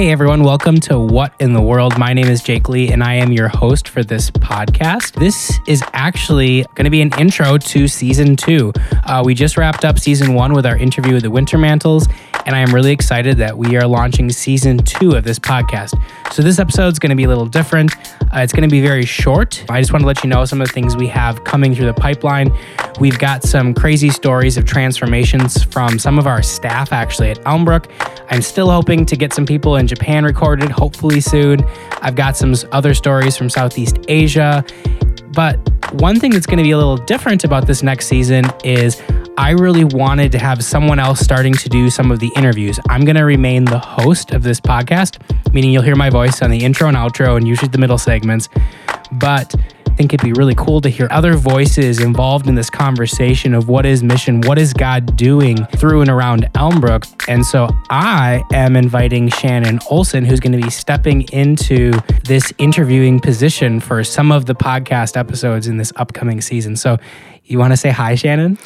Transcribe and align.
Hey 0.00 0.12
everyone, 0.12 0.44
welcome 0.44 0.80
to 0.80 0.98
What 0.98 1.34
in 1.40 1.52
the 1.52 1.60
World. 1.60 1.98
My 1.98 2.14
name 2.14 2.24
is 2.24 2.42
Jake 2.42 2.70
Lee 2.70 2.90
and 2.90 3.04
I 3.04 3.16
am 3.16 3.32
your 3.32 3.48
host 3.48 3.86
for 3.86 4.02
this 4.02 4.30
podcast. 4.30 5.12
This 5.20 5.60
is 5.66 5.84
actually 5.92 6.62
going 6.74 6.86
to 6.86 6.90
be 6.90 7.02
an 7.02 7.12
intro 7.18 7.58
to 7.58 7.86
season 7.86 8.34
two. 8.34 8.72
Uh, 9.04 9.22
we 9.22 9.34
just 9.34 9.58
wrapped 9.58 9.84
up 9.84 9.98
season 9.98 10.32
one 10.32 10.54
with 10.54 10.64
our 10.64 10.74
interview 10.74 11.12
with 11.12 11.24
the 11.24 11.28
Wintermantles, 11.28 12.10
and 12.46 12.56
I 12.56 12.60
am 12.60 12.74
really 12.74 12.92
excited 12.92 13.36
that 13.38 13.56
we 13.56 13.76
are 13.76 13.86
launching 13.86 14.30
season 14.30 14.78
two 14.78 15.12
of 15.12 15.24
this 15.24 15.38
podcast. 15.38 16.00
So 16.32 16.42
this 16.42 16.58
episode 16.58 16.88
is 16.88 16.98
going 16.98 17.10
to 17.10 17.16
be 17.16 17.24
a 17.24 17.28
little 17.28 17.46
different. 17.46 17.96
Uh, 18.22 18.40
it's 18.40 18.52
going 18.52 18.68
to 18.68 18.72
be 18.72 18.80
very 18.80 19.04
short. 19.04 19.64
I 19.68 19.80
just 19.80 19.92
want 19.92 20.02
to 20.02 20.06
let 20.06 20.22
you 20.22 20.30
know 20.30 20.44
some 20.44 20.60
of 20.60 20.68
the 20.68 20.72
things 20.72 20.96
we 20.96 21.06
have 21.08 21.44
coming 21.44 21.74
through 21.74 21.86
the 21.86 21.94
pipeline. 21.94 22.56
We've 22.98 23.18
got 23.18 23.42
some 23.42 23.74
crazy 23.74 24.10
stories 24.10 24.56
of 24.56 24.64
transformations 24.64 25.62
from 25.62 25.98
some 25.98 26.18
of 26.18 26.26
our 26.26 26.42
staff 26.42 26.92
actually 26.92 27.30
at 27.30 27.38
Elmbrook. 27.44 27.90
I'm 28.30 28.42
still 28.42 28.70
hoping 28.70 29.04
to 29.06 29.16
get 29.16 29.32
some 29.32 29.46
people 29.46 29.76
in 29.76 29.86
Japan 29.86 30.24
recorded, 30.24 30.70
hopefully 30.70 31.20
soon. 31.20 31.64
I've 32.02 32.16
got 32.16 32.36
some 32.36 32.54
other 32.72 32.94
stories 32.94 33.36
from 33.36 33.50
Southeast 33.50 33.98
Asia. 34.08 34.64
But 35.32 35.56
one 35.94 36.18
thing 36.18 36.32
that's 36.32 36.46
going 36.46 36.58
to 36.58 36.64
be 36.64 36.72
a 36.72 36.76
little 36.76 36.96
different 36.96 37.44
about 37.44 37.66
this 37.66 37.82
next 37.82 38.06
season 38.06 38.44
is 38.64 39.00
I 39.40 39.52
really 39.52 39.84
wanted 39.84 40.32
to 40.32 40.38
have 40.38 40.62
someone 40.62 40.98
else 40.98 41.18
starting 41.18 41.54
to 41.54 41.70
do 41.70 41.88
some 41.88 42.10
of 42.10 42.20
the 42.20 42.30
interviews. 42.36 42.78
I'm 42.90 43.06
going 43.06 43.16
to 43.16 43.24
remain 43.24 43.64
the 43.64 43.78
host 43.78 44.32
of 44.32 44.42
this 44.42 44.60
podcast, 44.60 45.18
meaning 45.54 45.72
you'll 45.72 45.82
hear 45.82 45.96
my 45.96 46.10
voice 46.10 46.42
on 46.42 46.50
the 46.50 46.62
intro 46.62 46.88
and 46.88 46.96
outro 46.96 47.38
and 47.38 47.48
usually 47.48 47.70
the 47.70 47.78
middle 47.78 47.96
segments. 47.96 48.50
But 49.12 49.54
I 49.56 49.94
think 49.94 50.12
it'd 50.12 50.22
be 50.22 50.34
really 50.34 50.54
cool 50.54 50.82
to 50.82 50.90
hear 50.90 51.08
other 51.10 51.36
voices 51.36 52.00
involved 52.00 52.48
in 52.48 52.54
this 52.54 52.68
conversation 52.68 53.54
of 53.54 53.66
what 53.66 53.86
is 53.86 54.02
mission, 54.02 54.42
what 54.42 54.58
is 54.58 54.74
God 54.74 55.16
doing 55.16 55.64
through 55.68 56.02
and 56.02 56.10
around 56.10 56.42
Elmbrook. 56.52 57.06
And 57.26 57.44
so 57.44 57.70
I 57.88 58.44
am 58.52 58.76
inviting 58.76 59.30
Shannon 59.30 59.78
Olson, 59.88 60.26
who's 60.26 60.40
going 60.40 60.52
to 60.52 60.62
be 60.62 60.70
stepping 60.70 61.22
into 61.32 61.92
this 62.24 62.52
interviewing 62.58 63.20
position 63.20 63.80
for 63.80 64.04
some 64.04 64.32
of 64.32 64.44
the 64.44 64.54
podcast 64.54 65.16
episodes 65.16 65.66
in 65.66 65.78
this 65.78 65.94
upcoming 65.96 66.42
season. 66.42 66.76
So 66.76 66.98
you 67.44 67.58
want 67.58 67.72
to 67.72 67.78
say 67.78 67.88
hi, 67.88 68.16
Shannon? 68.16 68.58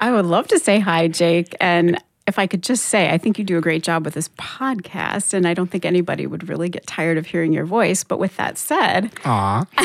I 0.00 0.12
would 0.12 0.26
love 0.26 0.48
to 0.48 0.58
say 0.58 0.80
hi, 0.80 1.08
Jake. 1.08 1.54
And 1.60 2.02
if 2.26 2.38
I 2.38 2.46
could 2.46 2.62
just 2.62 2.86
say, 2.86 3.10
I 3.10 3.18
think 3.18 3.38
you 3.38 3.44
do 3.44 3.58
a 3.58 3.60
great 3.60 3.82
job 3.82 4.04
with 4.04 4.14
this 4.14 4.28
podcast, 4.30 5.34
and 5.34 5.46
I 5.46 5.54
don't 5.54 5.70
think 5.70 5.84
anybody 5.84 6.26
would 6.26 6.48
really 6.48 6.68
get 6.68 6.86
tired 6.86 7.18
of 7.18 7.26
hearing 7.26 7.52
your 7.52 7.64
voice. 7.66 8.04
But 8.04 8.18
with 8.18 8.36
that 8.36 8.56
said, 8.56 9.10
Aw. 9.24 9.66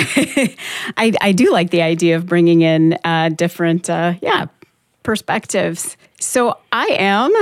I, 0.97 1.13
I 1.21 1.31
do 1.31 1.51
like 1.51 1.71
the 1.71 1.81
idea 1.81 2.15
of 2.15 2.25
bringing 2.27 2.61
in 2.61 2.97
uh, 3.03 3.29
different, 3.29 3.89
uh, 3.89 4.13
yeah, 4.21 4.45
perspectives. 5.03 5.97
So 6.19 6.57
I 6.71 6.85
am 6.99 7.33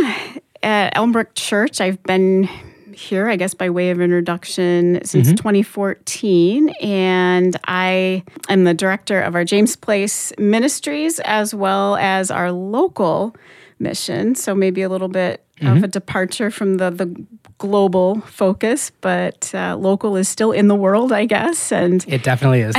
at 0.63 0.95
Elmbrook 0.95 1.35
Church. 1.35 1.81
I've 1.81 2.01
been 2.03 2.49
here, 2.95 3.27
I 3.30 3.36
guess, 3.36 3.53
by 3.53 3.69
way 3.69 3.89
of 3.91 3.99
introduction 4.02 4.99
since 5.05 5.27
Mm-hmm. 5.27 5.36
2014. 5.36 6.69
And 6.81 7.55
I 7.66 8.23
am 8.50 8.63
the 8.63 8.73
director 8.73 9.22
of 9.22 9.35
our 9.35 9.44
James 9.45 9.75
Place 9.75 10.31
Ministries 10.38 11.19
as 11.22 11.53
well 11.53 11.95
as 11.97 12.31
our 12.31 12.52
local 12.52 13.35
mission. 13.80 14.35
So 14.35 14.53
maybe 14.55 14.81
a 14.81 14.89
little 14.89 15.09
bit 15.09 15.39
Mm-hmm. 15.59 15.77
of 15.77 15.83
a 15.83 15.88
departure 15.88 16.50
from 16.50 16.75
the, 16.77 16.89
the 16.89 17.25
global 17.64 18.19
focus, 18.28 18.92
but 19.00 19.50
uh, 19.56 19.78
local 19.78 20.17
is 20.17 20.28
still 20.28 20.52
in 20.52 20.67
the 20.67 20.75
world, 20.75 21.14
I 21.14 21.23
guess. 21.23 21.72
And 21.72 22.03
It 22.09 22.22
definitely 22.22 22.59
is. 22.59 22.75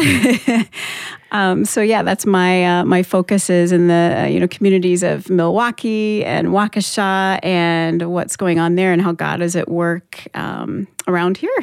um, 1.32 1.64
so 1.64 1.80
yeah, 1.80 2.02
that's 2.02 2.26
my 2.26 2.80
uh, 2.80 2.84
my 2.84 3.02
focus 3.02 3.48
is 3.48 3.72
in 3.72 3.88
the 3.88 4.14
uh, 4.18 4.26
you 4.26 4.38
know 4.38 4.46
communities 4.46 5.02
of 5.02 5.30
Milwaukee 5.30 6.22
and 6.22 6.48
Waukesha 6.48 7.40
and 7.42 8.12
what's 8.12 8.36
going 8.36 8.58
on 8.58 8.74
there 8.74 8.92
and 8.92 9.00
how 9.00 9.12
God 9.12 9.40
is 9.40 9.56
at 9.56 9.70
work 9.70 10.22
um, 10.34 10.86
around 11.08 11.38
here. 11.38 11.56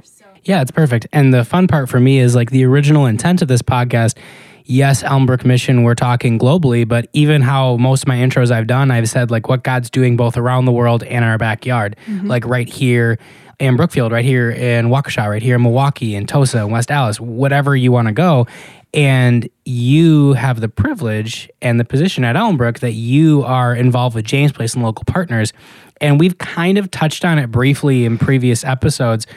Yeah, 0.43 0.63
it's 0.63 0.71
perfect. 0.71 1.05
And 1.13 1.31
the 1.31 1.45
fun 1.45 1.67
part 1.67 1.89
for 1.89 1.99
me 1.99 2.17
is 2.17 2.33
like 2.33 2.49
the 2.49 2.63
original 2.65 3.05
intent 3.05 3.43
of 3.43 3.47
this 3.47 3.61
podcast. 3.61 4.17
Yes, 4.65 5.03
Elmbrook 5.03 5.45
Mission, 5.45 5.83
we're 5.83 5.95
talking 5.95 6.37
globally, 6.37 6.87
but 6.87 7.07
even 7.13 7.41
how 7.41 7.77
most 7.77 8.03
of 8.03 8.07
my 8.07 8.17
intros 8.17 8.51
I've 8.51 8.67
done, 8.67 8.91
I've 8.91 9.09
said 9.09 9.31
like 9.31 9.47
what 9.47 9.63
God's 9.63 9.89
doing 9.89 10.15
both 10.15 10.37
around 10.37 10.65
the 10.65 10.71
world 10.71 11.03
and 11.03 11.25
our 11.25 11.37
backyard, 11.37 11.95
mm-hmm. 12.05 12.27
like 12.27 12.45
right 12.45 12.69
here 12.69 13.17
in 13.59 13.75
Brookfield, 13.75 14.11
right 14.11 14.25
here 14.25 14.49
in 14.49 14.87
Waukesha, 14.87 15.29
right 15.29 15.41
here 15.41 15.55
in 15.55 15.63
Milwaukee, 15.63 16.15
in 16.15 16.25
Tosa, 16.25 16.65
West 16.67 16.91
Allis, 16.91 17.19
whatever 17.19 17.75
you 17.75 17.91
want 17.91 18.07
to 18.07 18.13
go. 18.13 18.47
And 18.93 19.47
you 19.63 20.33
have 20.33 20.59
the 20.59 20.67
privilege 20.67 21.49
and 21.61 21.79
the 21.79 21.85
position 21.85 22.23
at 22.25 22.35
Elmbrook 22.35 22.79
that 22.79 22.91
you 22.91 23.43
are 23.43 23.73
involved 23.73 24.15
with 24.15 24.25
James 24.25 24.51
Place 24.51 24.73
and 24.73 24.83
local 24.83 25.05
partners. 25.05 25.53
And 26.01 26.19
we've 26.19 26.37
kind 26.37 26.77
of 26.77 26.91
touched 26.91 27.23
on 27.23 27.39
it 27.39 27.51
briefly 27.51 28.05
in 28.05 28.17
previous 28.17 28.63
episodes 28.63 29.27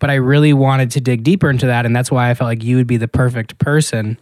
but 0.00 0.10
I 0.10 0.14
really 0.14 0.52
wanted 0.52 0.90
to 0.90 1.00
dig 1.00 1.22
deeper 1.22 1.48
into 1.48 1.66
that. 1.66 1.86
And 1.86 1.94
that's 1.94 2.10
why 2.10 2.28
I 2.28 2.34
felt 2.34 2.48
like 2.48 2.62
you 2.62 2.76
would 2.76 2.86
be 2.86 2.96
the 2.96 3.08
perfect 3.08 3.58
person 3.58 4.18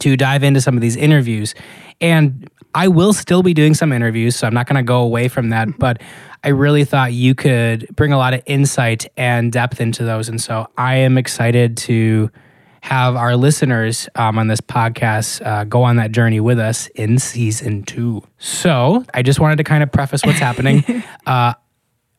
to 0.00 0.16
dive 0.16 0.42
into 0.42 0.60
some 0.60 0.76
of 0.76 0.80
these 0.80 0.96
interviews. 0.96 1.54
And 2.00 2.48
I 2.74 2.88
will 2.88 3.12
still 3.12 3.42
be 3.42 3.54
doing 3.54 3.74
some 3.74 3.92
interviews, 3.92 4.36
so 4.36 4.46
I'm 4.46 4.54
not 4.54 4.66
going 4.66 4.76
to 4.76 4.82
go 4.82 5.00
away 5.00 5.28
from 5.28 5.50
that. 5.50 5.78
But 5.78 6.02
I 6.42 6.48
really 6.48 6.84
thought 6.84 7.12
you 7.12 7.34
could 7.34 7.86
bring 7.94 8.12
a 8.12 8.18
lot 8.18 8.34
of 8.34 8.42
insight 8.46 9.06
and 9.16 9.52
depth 9.52 9.80
into 9.80 10.04
those. 10.04 10.28
And 10.28 10.40
so 10.40 10.66
I 10.76 10.96
am 10.96 11.16
excited 11.16 11.76
to 11.78 12.30
have 12.82 13.16
our 13.16 13.34
listeners 13.34 14.10
um, 14.14 14.38
on 14.38 14.48
this 14.48 14.60
podcast 14.60 15.44
uh, 15.46 15.64
go 15.64 15.82
on 15.82 15.96
that 15.96 16.12
journey 16.12 16.40
with 16.40 16.58
us 16.58 16.88
in 16.88 17.18
season 17.18 17.82
two. 17.82 18.22
So 18.36 19.06
I 19.14 19.22
just 19.22 19.40
wanted 19.40 19.56
to 19.56 19.64
kind 19.64 19.82
of 19.82 19.90
preface 19.90 20.22
what's 20.22 20.38
happening. 20.38 20.84
uh, 21.26 21.54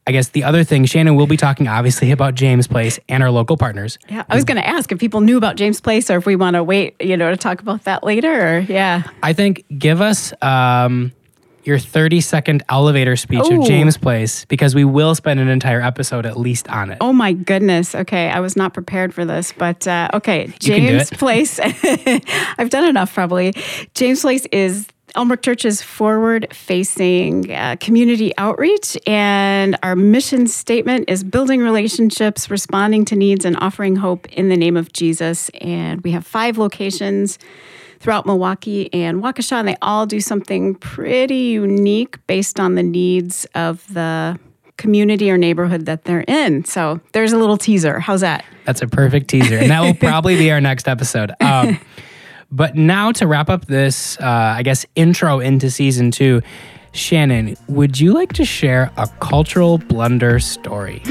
I 0.07 0.11
guess 0.11 0.29
the 0.29 0.43
other 0.43 0.63
thing, 0.63 0.85
Shannon 0.85 1.15
we'll 1.15 1.25
be 1.27 1.37
talking 1.37 1.67
obviously 1.67 2.11
about 2.11 2.35
James 2.35 2.67
Place 2.67 2.99
and 3.09 3.23
our 3.23 3.31
local 3.31 3.57
partners. 3.57 3.97
Yeah, 4.07 4.23
I 4.29 4.35
was 4.35 4.43
going 4.43 4.57
to 4.57 4.67
ask 4.67 4.91
if 4.91 4.99
people 4.99 5.21
knew 5.21 5.35
about 5.37 5.55
James 5.55 5.81
Place 5.81 6.11
or 6.11 6.17
if 6.17 6.25
we 6.27 6.35
want 6.35 6.55
to 6.55 6.63
wait, 6.63 6.95
you 7.01 7.17
know, 7.17 7.31
to 7.31 7.37
talk 7.37 7.59
about 7.61 7.85
that 7.85 8.03
later. 8.03 8.57
Or 8.57 8.59
yeah, 8.59 9.03
I 9.23 9.33
think 9.33 9.65
give 9.79 10.01
us 10.01 10.31
um, 10.43 11.11
your 11.63 11.79
30 11.79 12.21
second 12.21 12.61
elevator 12.69 13.15
speech 13.15 13.41
Oh. 13.45 13.61
of 13.61 13.67
James 13.67 13.97
Place 13.97 14.45
because 14.45 14.75
we 14.75 14.83
will 14.83 15.15
spend 15.15 15.39
an 15.39 15.47
entire 15.47 15.81
episode 15.81 16.27
at 16.27 16.37
least 16.37 16.67
on 16.69 16.91
it. 16.91 16.99
Oh 17.01 17.11
my 17.11 17.33
goodness. 17.33 17.95
Okay. 17.95 18.29
I 18.29 18.41
was 18.41 18.55
not 18.55 18.75
prepared 18.75 19.11
for 19.11 19.25
this, 19.25 19.53
but 19.57 19.87
uh, 19.87 20.09
okay. 20.13 20.53
James. 20.59 21.09
Place. 21.09 21.59
I've 22.59 22.69
done 22.69 22.85
enough 22.87 23.11
probably. 23.11 23.55
James 23.95 24.21
Place 24.21 24.45
is 24.51 24.85
Elmbrook 25.15 25.41
Church's 25.41 25.81
forward 25.81 26.47
facing 26.53 27.51
uh, 27.51 27.77
community 27.79 28.33
outreach. 28.37 28.97
And 29.07 29.77
our 29.81 29.95
mission 29.95 30.47
statement 30.47 31.09
is 31.09 31.23
building 31.23 31.61
relationships, 31.61 32.49
responding 32.49 33.05
to 33.05 33.15
needs, 33.15 33.45
and 33.45 33.57
offering 33.57 33.95
hope 33.95 34.27
in 34.33 34.49
the 34.49 34.57
name 34.57 34.77
of 34.77 34.93
Jesus. 34.93 35.49
And 35.61 36.01
we 36.01 36.11
have 36.11 36.25
five 36.25 36.57
locations 36.57 37.39
throughout 37.99 38.25
Milwaukee 38.25 38.93
and 38.93 39.23
Waukesha, 39.23 39.53
and 39.53 39.67
they 39.67 39.77
all 39.81 40.05
do 40.05 40.19
something 40.19 40.75
pretty 40.75 41.35
unique 41.35 42.25
based 42.27 42.59
on 42.59 42.75
the 42.75 42.83
needs 42.83 43.45
of 43.55 43.91
the 43.93 44.37
community 44.77 45.31
or 45.31 45.37
neighborhood 45.37 45.85
that 45.85 46.03
they're 46.03 46.25
in. 46.27 46.65
So 46.65 46.99
there's 47.13 47.31
a 47.31 47.37
little 47.37 47.57
teaser. 47.57 47.99
How's 47.99 48.21
that? 48.21 48.43
That's 48.65 48.81
a 48.81 48.87
perfect 48.87 49.29
teaser. 49.29 49.57
And 49.57 49.71
that 49.71 49.81
will 49.81 49.93
probably 50.09 50.37
be 50.37 50.51
our 50.51 50.61
next 50.61 50.87
episode. 50.87 51.31
Um, 51.39 51.79
but 52.51 52.75
now 52.75 53.11
to 53.13 53.27
wrap 53.27 53.49
up 53.49 53.65
this, 53.65 54.17
uh, 54.19 54.25
I 54.57 54.63
guess, 54.63 54.85
intro 54.95 55.39
into 55.39 55.69
season 55.69 56.11
two, 56.11 56.41
Shannon, 56.91 57.57
would 57.67 57.99
you 57.99 58.13
like 58.13 58.33
to 58.33 58.45
share 58.45 58.91
a 58.97 59.07
cultural 59.19 59.77
blunder 59.77 60.39
story? 60.39 61.03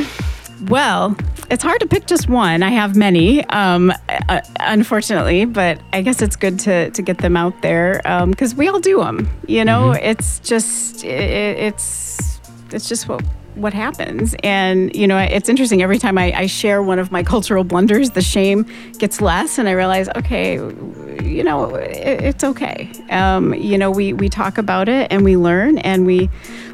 Well, 0.69 1.15
it's 1.51 1.63
hard 1.63 1.81
to 1.81 1.87
pick 1.87 2.07
just 2.07 2.29
one. 2.29 2.63
I 2.63 2.71
have 2.71 2.97
many, 2.97 3.45
um, 3.47 3.93
uh, 4.09 4.41
unfortunately, 4.61 5.45
but 5.45 5.79
I 5.93 6.01
guess 6.01 6.23
it's 6.23 6.37
good 6.37 6.59
to, 6.61 6.91
to 6.91 7.03
get 7.03 7.19
them 7.19 7.37
out 7.37 7.61
there 7.61 8.01
because 8.27 8.55
we 8.55 8.69
all 8.69 8.81
do 8.81 8.99
them. 8.99 9.29
You 9.47 9.65
know, 9.65 9.93
it's 9.93 10.39
just 10.41 11.05
it, 11.05 11.59
it's 11.59 12.41
it's 12.71 12.89
just 12.89 13.09
what 13.09 13.23
what 13.55 13.73
happens. 13.73 14.35
And 14.43 14.95
you 14.95 15.07
know, 15.07 15.19
it's 15.19 15.49
interesting. 15.49 15.83
Every 15.83 15.99
time 15.99 16.19
I, 16.19 16.33
I 16.33 16.47
share 16.47 16.83
one 16.83 16.99
of 16.99 17.13
my 17.13 17.23
cultural 17.23 17.65
blunders, 17.65 18.11
the 18.11 18.23
shame 18.23 18.67
gets 18.99 19.21
less, 19.21 19.59
and 19.59 19.69
I 19.69 19.73
realize, 19.73 20.09
okay, 20.17 20.55
you 20.57 21.43
know, 21.45 21.75
it, 21.75 22.23
it's 22.23 22.45
okay. 22.45 22.91
Um, 23.11 23.55
you 23.55 23.79
know, 23.79 23.91
we 23.91 24.13
we 24.13 24.29
talk 24.29 24.59
about 24.59 24.89
it 24.89 25.11
and 25.11 25.25
we 25.25 25.37
learn 25.37 25.79
and 25.79 26.07
we 26.07 26.29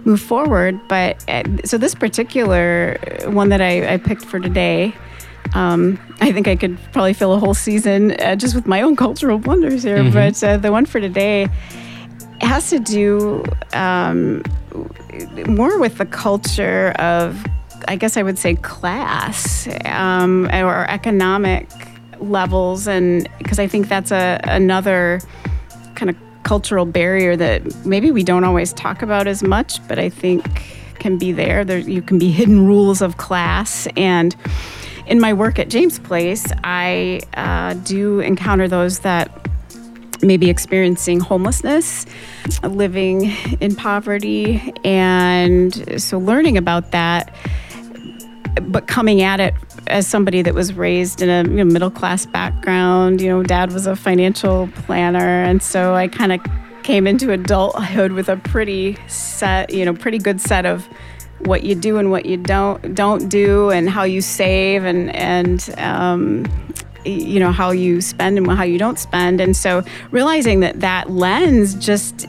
move 0.05 0.21
forward. 0.21 0.81
But 0.89 1.25
uh, 1.29 1.45
so 1.65 1.79
this 1.79 1.95
particular 1.95 2.99
one 3.27 3.49
that 3.51 3.61
I, 3.61 3.95
I 3.95 3.97
picked 3.99 4.25
for 4.25 4.41
today. 4.41 4.95
Um, 5.55 5.99
I 6.21 6.31
think 6.31 6.47
I 6.47 6.55
could 6.55 6.79
probably 6.93 7.13
fill 7.13 7.33
a 7.33 7.39
whole 7.39 7.55
season 7.55 8.13
uh, 8.21 8.37
just 8.37 8.55
with 8.55 8.67
my 8.67 8.83
own 8.83 8.95
cultural 8.95 9.39
blunders 9.39 9.83
here. 9.83 10.09
But 10.13 10.45
uh, 10.45 10.59
the 10.59 10.71
one 10.71 10.87
for 10.87 11.01
today 11.01 11.49
has 12.43 12.71
to 12.71 12.79
do 12.79 13.45
um, 13.73 14.43
more 15.47 15.79
with 15.79 15.99
the 15.99 16.07
culture 16.07 16.91
of, 16.93 17.45
I 17.89 17.97
guess 17.97 18.17
I 18.17 18.23
would 18.23 18.39
say, 18.39 18.55
class 18.57 19.69
um, 19.85 20.47
or 20.47 20.87
economic 20.89 21.69
levels, 22.19 22.87
and 22.87 23.29
because 23.39 23.59
I 23.59 23.67
think 23.67 23.89
that's 23.89 24.11
a 24.11 24.41
another 24.45 25.21
kind 25.95 26.11
of 26.11 26.17
cultural 26.43 26.87
barrier 26.87 27.37
that 27.37 27.87
maybe 27.87 28.11
we 28.11 28.23
don't 28.23 28.45
always 28.45 28.73
talk 28.73 29.03
about 29.03 29.27
as 29.27 29.43
much, 29.43 29.87
but 29.89 29.99
I 29.99 30.09
think 30.09 30.45
can 30.99 31.17
be 31.17 31.33
there. 31.33 31.65
There 31.65 31.79
you 31.79 32.03
can 32.03 32.19
be 32.19 32.31
hidden 32.31 32.67
rules 32.67 33.01
of 33.01 33.17
class 33.17 33.87
and 33.97 34.37
in 35.11 35.19
my 35.19 35.33
work 35.33 35.59
at 35.59 35.69
James 35.69 35.99
Place, 35.99 36.47
I 36.63 37.21
uh, 37.35 37.75
do 37.75 38.21
encounter 38.21 38.69
those 38.69 39.01
that 39.01 39.40
may 40.23 40.37
be 40.37 40.51
experiencing 40.51 41.21
homelessness, 41.21 42.07
living 42.63 43.33
in 43.61 43.75
poverty, 43.75 44.73
and 44.85 46.01
so 46.01 46.19
learning 46.19 46.57
about 46.57 46.91
that, 46.93 47.35
but 48.63 48.87
coming 48.87 49.23
at 49.23 49.41
it 49.41 49.55
as 49.87 50.07
somebody 50.07 50.43
that 50.43 50.55
was 50.55 50.75
raised 50.75 51.23
in 51.23 51.29
a 51.29 51.49
you 51.49 51.57
know, 51.57 51.65
middle 51.65 51.91
class 51.91 52.27
background. 52.27 53.21
You 53.21 53.29
know, 53.29 53.43
dad 53.43 53.73
was 53.73 53.87
a 53.87 53.97
financial 53.97 54.69
planner, 54.75 55.43
and 55.43 55.63
so 55.63 55.95
I 55.95 56.09
kind 56.09 56.33
of 56.33 56.41
came 56.83 57.07
into 57.07 57.33
adulthood 57.33 58.13
with 58.13 58.29
a 58.29 58.37
pretty 58.37 58.97
set, 59.07 59.73
you 59.73 59.85
know, 59.85 59.95
pretty 59.95 60.19
good 60.19 60.41
set 60.41 60.67
of 60.67 60.89
what 61.41 61.63
you 61.63 61.75
do 61.75 61.97
and 61.99 62.11
what 62.11 62.27
you 62.27 62.37
don't 62.37 62.95
don't 62.95 63.29
do, 63.29 63.71
and 63.71 63.89
how 63.89 64.03
you 64.03 64.21
save, 64.21 64.85
and 64.85 65.15
and 65.15 65.75
um, 65.79 66.45
you 67.05 67.41
know 67.41 67.53
how 67.53 67.71
you 67.71 68.01
spend 68.01 68.39
and 68.39 68.51
how 68.51 68.65
you 68.65 68.79
don't 68.79 68.99
spend. 68.99 69.41
And 69.41 69.57
so 69.57 69.83
realizing 70.11 70.61
that 70.61 70.81
that 70.81 71.11
lens 71.11 71.75
just 71.75 72.27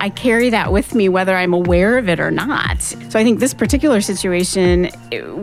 I 0.00 0.08
carry 0.08 0.48
that 0.50 0.72
with 0.72 0.94
me 0.94 1.10
whether 1.10 1.36
I'm 1.36 1.52
aware 1.52 1.98
of 1.98 2.08
it 2.08 2.20
or 2.20 2.30
not. 2.30 2.80
So 2.80 3.18
I 3.18 3.24
think 3.24 3.38
this 3.38 3.52
particular 3.52 4.00
situation 4.00 4.90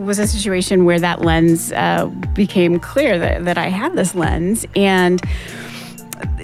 was 0.04 0.18
a 0.18 0.26
situation 0.26 0.84
where 0.84 0.98
that 0.98 1.22
lens 1.22 1.70
uh, 1.72 2.06
became 2.34 2.80
clear 2.80 3.18
that, 3.18 3.44
that 3.44 3.56
I 3.56 3.68
had 3.68 3.94
this 3.94 4.14
lens 4.14 4.66
and 4.74 5.22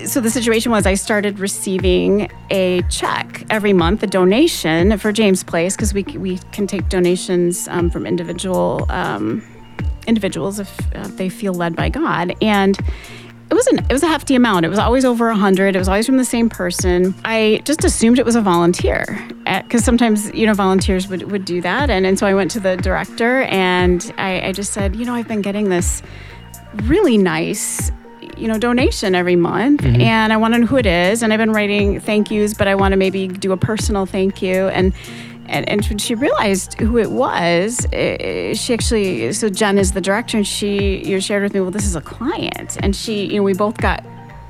so 0.07 0.21
the 0.21 0.31
situation 0.31 0.71
was 0.71 0.87
I 0.87 0.95
started 0.95 1.39
receiving 1.39 2.31
a 2.51 2.83
check 2.91 3.45
every 3.51 3.73
month, 3.73 4.03
a 4.03 4.07
donation 4.07 4.97
for 4.99 5.13
James 5.13 5.43
Place 5.43 5.75
because 5.75 5.93
we 5.93 6.03
we 6.03 6.39
can 6.53 6.67
take 6.67 6.89
donations 6.89 7.67
um, 7.69 7.91
from 7.91 8.07
individual 8.07 8.87
um, 8.89 9.43
individuals 10.07 10.59
if 10.59 10.95
uh, 10.95 11.09
they 11.09 11.29
feel 11.29 11.55
led 11.55 11.77
by 11.77 11.89
God 11.89 12.35
and. 12.41 12.79
It 13.51 13.55
was 13.55 13.67
an 13.67 13.79
it 13.81 13.93
was 13.93 14.03
a 14.03 14.09
hefty 14.09 14.35
amount. 14.35 14.65
It 14.65 14.71
was 14.71 14.79
always 14.79 15.05
over 15.05 15.29
a 15.29 15.37
hundred. 15.37 15.77
It 15.77 15.79
was 15.79 15.87
always 15.87 16.07
from 16.07 16.17
the 16.17 16.25
same 16.25 16.49
person. 16.49 17.15
I 17.27 17.61
just 17.65 17.85
assumed 17.85 18.19
it 18.19 18.25
was 18.25 18.37
a 18.37 18.41
volunteer 18.41 19.05
because 19.45 19.83
uh, 19.83 19.85
sometimes 19.85 20.33
you 20.33 20.47
know 20.47 20.55
volunteers 20.55 21.09
would, 21.09 21.31
would 21.31 21.45
do 21.45 21.61
that. 21.61 21.91
And 21.91 22.07
and 22.07 22.19
so 22.19 22.27
I 22.27 22.33
went 22.33 22.51
to 22.53 22.59
the 22.59 22.79
director 22.79 23.43
and 23.43 24.13
I, 24.17 24.49
I 24.49 24.53
just 24.53 24.73
said, 24.73 24.97
you 24.97 25.05
know, 25.05 25.15
I've 25.15 25.29
been 25.29 25.43
getting 25.43 25.69
this 25.69 26.03
really 26.85 27.19
nice 27.19 27.93
you 28.37 28.49
know 28.49 28.59
donation 28.59 29.15
every 29.15 29.37
month 29.37 29.83
mm-hmm. 29.83 30.01
and 30.01 30.33
i 30.33 30.37
want 30.37 30.55
to 30.55 30.61
know 30.61 30.67
who 30.67 30.77
it 30.77 30.87
is 30.87 31.23
and 31.23 31.33
i've 31.33 31.39
been 31.39 31.53
writing 31.53 32.01
thank 32.01 32.31
yous 32.31 32.55
but 32.55 32.67
i 32.67 32.75
want 32.75 32.93
to 32.93 32.97
maybe 32.97 33.29
do 33.29 33.53
a 33.53 33.57
personal 33.57 34.07
thank 34.07 34.43
you 34.43 34.69
and 34.69 34.93
and, 35.47 35.69
and 35.69 35.85
when 35.87 35.99
she 35.99 36.15
realized 36.15 36.79
who 36.81 36.99
it 36.99 37.11
was, 37.11 37.87
eh, 37.93 38.55
she 38.55 38.75
actually, 38.75 39.33
so 39.33 39.49
Jen 39.49 39.79
is 39.79 39.93
the 39.93 40.01
director, 40.01 40.37
and 40.37 40.47
she 40.47 41.05
you 41.05 41.15
know, 41.15 41.21
shared 41.21 41.43
with 41.43 41.55
me, 41.55 41.61
well, 41.61 41.71
this 41.71 41.87
is 41.87 41.97
a 41.97 42.01
client. 42.01 42.77
And 42.81 42.95
she, 42.95 43.27
you 43.27 43.37
know, 43.37 43.43
we 43.43 43.55
both 43.55 43.77
got 43.77 44.05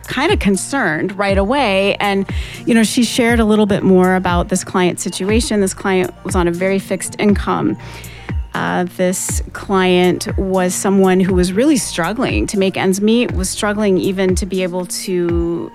kind 0.05 0.33
of 0.33 0.39
concerned 0.39 1.17
right 1.17 1.39
away. 1.39 1.97
And, 1.97 2.29
you 2.67 2.75
know, 2.75 2.85
she 2.85 3.05
shared 3.05 3.41
a 3.41 3.45
little 3.45 3.67
bit 3.67 3.83
more 3.83 4.15
about 4.15 4.49
this 4.49 4.63
client 4.63 5.01
situation. 5.01 5.61
This 5.61 5.75
client 5.75 6.13
was 6.25 6.37
on 6.37 6.47
a 6.47 6.53
very 6.53 6.79
fixed 6.79 7.17
income 7.19 7.77
uh, 8.55 8.85
this 8.97 9.43
client 9.53 10.29
was 10.39 10.75
someone 10.75 11.19
who 11.19 11.35
was 11.35 11.53
really 11.53 11.77
struggling 11.77 12.47
to 12.47 12.59
make 12.59 12.77
ends 12.77 13.01
meet, 13.01 13.33
was 13.33 13.51
struggling 13.51 13.99
even 13.99 14.37
to 14.37 14.47
be 14.47 14.63
able 14.63 14.87
to 14.87 15.71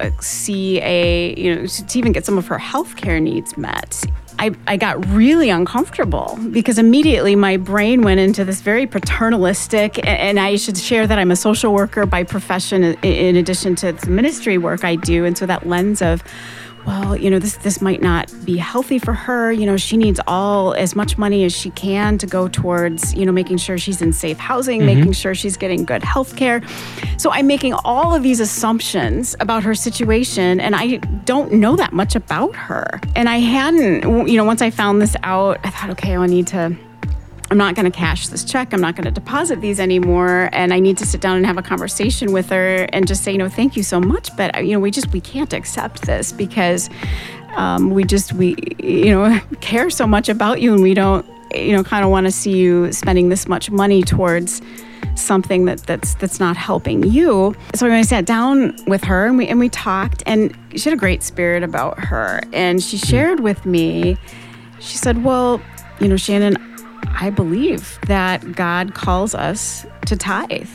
uh, 0.00 0.10
see 0.20 0.78
a, 0.82 1.34
you 1.40 1.54
know, 1.54 1.66
to 1.66 1.98
even 1.98 2.12
get 2.12 2.26
some 2.26 2.36
of 2.36 2.46
her 2.46 2.58
healthcare 2.58 3.20
needs 3.20 3.56
met. 3.56 4.04
I, 4.38 4.52
I 4.66 4.76
got 4.76 5.04
really 5.08 5.50
uncomfortable 5.50 6.38
because 6.52 6.78
immediately 6.78 7.34
my 7.34 7.56
brain 7.56 8.02
went 8.02 8.20
into 8.20 8.44
this 8.44 8.60
very 8.60 8.86
paternalistic, 8.86 9.98
and 10.06 10.38
I 10.38 10.56
should 10.56 10.78
share 10.78 11.06
that 11.06 11.18
I'm 11.18 11.30
a 11.30 11.36
social 11.36 11.74
worker 11.74 12.06
by 12.06 12.22
profession 12.22 12.84
in 12.84 13.36
addition 13.36 13.74
to 13.76 13.92
the 13.92 14.10
ministry 14.10 14.56
work 14.56 14.84
I 14.84 14.94
do. 14.94 15.24
And 15.24 15.36
so 15.36 15.44
that 15.46 15.66
lens 15.66 16.02
of, 16.02 16.22
well, 16.88 17.14
you 17.14 17.28
know, 17.28 17.38
this 17.38 17.58
this 17.58 17.82
might 17.82 18.00
not 18.00 18.32
be 18.46 18.56
healthy 18.56 18.98
for 18.98 19.12
her. 19.12 19.52
You 19.52 19.66
know, 19.66 19.76
she 19.76 19.98
needs 19.98 20.20
all 20.26 20.72
as 20.72 20.96
much 20.96 21.18
money 21.18 21.44
as 21.44 21.54
she 21.54 21.68
can 21.72 22.16
to 22.16 22.26
go 22.26 22.48
towards, 22.48 23.12
you 23.12 23.26
know, 23.26 23.32
making 23.32 23.58
sure 23.58 23.76
she's 23.76 24.00
in 24.00 24.14
safe 24.14 24.38
housing, 24.38 24.80
mm-hmm. 24.80 24.98
making 24.98 25.12
sure 25.12 25.34
she's 25.34 25.58
getting 25.58 25.84
good 25.84 26.02
health 26.02 26.36
care. 26.36 26.62
So 27.18 27.30
I'm 27.30 27.46
making 27.46 27.74
all 27.84 28.14
of 28.14 28.22
these 28.22 28.40
assumptions 28.40 29.36
about 29.38 29.64
her 29.64 29.74
situation 29.74 30.60
and 30.60 30.74
I 30.74 30.96
don't 31.26 31.52
know 31.52 31.76
that 31.76 31.92
much 31.92 32.16
about 32.16 32.56
her. 32.56 32.98
And 33.14 33.28
I 33.28 33.36
hadn't, 33.36 34.26
you 34.26 34.38
know, 34.38 34.44
once 34.44 34.62
I 34.62 34.70
found 34.70 35.02
this 35.02 35.14
out, 35.24 35.58
I 35.64 35.68
thought, 35.68 35.90
okay, 35.90 36.16
I 36.16 36.26
need 36.26 36.46
to 36.48 36.74
I'm 37.50 37.56
not 37.58 37.74
going 37.74 37.90
to 37.90 37.96
cash 37.96 38.28
this 38.28 38.44
check. 38.44 38.74
I'm 38.74 38.80
not 38.80 38.94
going 38.94 39.06
to 39.06 39.10
deposit 39.10 39.60
these 39.60 39.80
anymore. 39.80 40.50
And 40.52 40.72
I 40.72 40.80
need 40.80 40.98
to 40.98 41.06
sit 41.06 41.20
down 41.20 41.36
and 41.36 41.46
have 41.46 41.56
a 41.56 41.62
conversation 41.62 42.32
with 42.32 42.50
her 42.50 42.86
and 42.92 43.06
just 43.06 43.24
say, 43.24 43.32
you 43.32 43.38
know, 43.38 43.48
thank 43.48 43.76
you 43.76 43.82
so 43.82 44.00
much. 44.00 44.36
But, 44.36 44.66
you 44.66 44.72
know, 44.72 44.80
we 44.80 44.90
just, 44.90 45.12
we 45.12 45.20
can't 45.20 45.52
accept 45.52 46.02
this 46.02 46.32
because 46.32 46.90
um, 47.56 47.90
we 47.90 48.04
just, 48.04 48.34
we, 48.34 48.56
you 48.78 49.10
know, 49.10 49.40
care 49.60 49.88
so 49.90 50.06
much 50.06 50.28
about 50.28 50.60
you 50.60 50.74
and 50.74 50.82
we 50.82 50.94
don't, 50.94 51.24
you 51.54 51.72
know, 51.72 51.82
kind 51.82 52.04
of 52.04 52.10
want 52.10 52.26
to 52.26 52.30
see 52.30 52.56
you 52.56 52.92
spending 52.92 53.30
this 53.30 53.48
much 53.48 53.70
money 53.70 54.02
towards 54.02 54.60
something 55.14 55.64
that 55.64 55.78
that's 55.80 56.14
that's 56.16 56.38
not 56.38 56.56
helping 56.56 57.02
you. 57.02 57.54
So 57.74 57.86
when 57.86 57.96
I 57.96 58.02
sat 58.02 58.26
down 58.26 58.76
with 58.86 59.02
her 59.04 59.26
and 59.26 59.38
we 59.38 59.48
and 59.48 59.58
we 59.58 59.68
talked 59.68 60.22
and 60.26 60.56
she 60.74 60.90
had 60.90 60.92
a 60.92 61.00
great 61.00 61.22
spirit 61.22 61.62
about 61.62 61.98
her 61.98 62.40
and 62.52 62.82
she 62.82 62.98
shared 62.98 63.40
with 63.40 63.64
me 63.64 64.18
she 64.80 64.96
said, 64.96 65.24
"Well, 65.24 65.60
you 66.00 66.08
know, 66.08 66.16
Shannon, 66.16 66.56
I 67.14 67.30
believe 67.30 67.98
that 68.06 68.52
God 68.52 68.94
calls 68.94 69.34
us 69.34 69.86
to 70.06 70.16
tithe. 70.16 70.68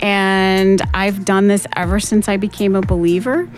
And 0.00 0.80
I've 0.94 1.24
done 1.24 1.48
this 1.48 1.66
ever 1.76 2.00
since 2.00 2.28
I 2.28 2.36
became 2.36 2.76
a 2.76 2.80
believer. 2.80 3.48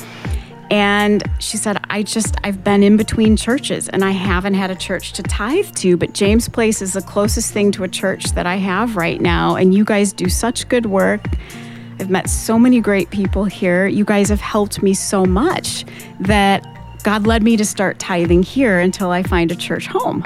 And 0.71 1.29
she 1.41 1.57
said, 1.57 1.79
I 1.91 2.05
just, 2.05 2.37
I've 2.45 2.63
been 2.63 2.83
in 2.83 2.97
between 2.97 3.37
churches 3.37 3.89
and 3.89 4.05
I 4.05 4.13
haven't 4.13 4.55
had 4.55 4.71
a 4.71 4.77
church 4.77 5.13
to 5.15 5.23
tithe 5.23 5.75
to, 5.77 5.97
but 5.97 6.13
James 6.13 6.49
Place 6.49 6.81
is 6.81 6.93
the 6.93 7.03
closest 7.03 7.53
thing 7.53 7.73
to 7.73 7.83
a 7.83 7.89
church 7.89 8.33
that 8.33 8.47
I 8.47 8.57
have 8.57 8.97
right 8.97 9.21
now. 9.21 9.57
And 9.57 9.75
you 9.75 9.85
guys 9.85 10.13
do 10.13 10.29
such 10.29 10.69
good 10.69 10.87
work. 10.87 11.25
I've 11.99 12.09
met 12.09 12.31
so 12.31 12.59
many 12.59 12.81
great 12.81 13.11
people 13.11 13.45
here. 13.45 13.87
You 13.87 14.05
guys 14.05 14.29
have 14.29 14.41
helped 14.41 14.83
me 14.83 14.95
so 14.95 15.27
much 15.27 15.85
that 16.21 16.65
God 17.03 17.27
led 17.27 17.43
me 17.43 17.57
to 17.57 17.65
start 17.65 17.99
tithing 17.99 18.43
here 18.43 18.79
until 18.79 19.11
I 19.11 19.23
find 19.23 19.51
a 19.51 19.57
church 19.57 19.87
home. 19.87 20.23